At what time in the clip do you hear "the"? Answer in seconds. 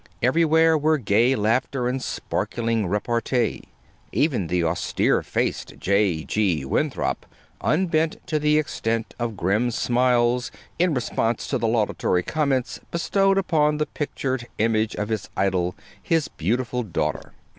4.47-4.63, 8.39-8.57, 11.59-11.67, 13.77-13.85